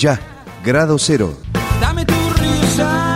[0.00, 0.18] ya,
[0.64, 1.34] grado cero.
[1.80, 3.09] Dame tu risa.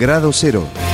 [0.00, 0.89] Grado Cero.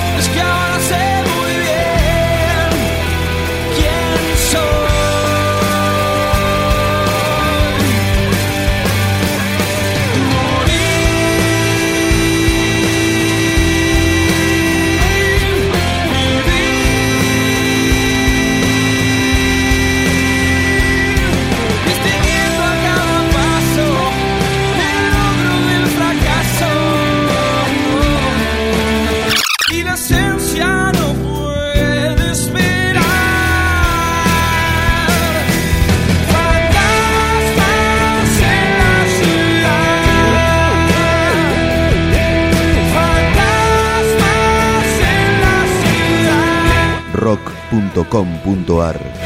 [47.76, 49.25] www.radiomaría.com.ar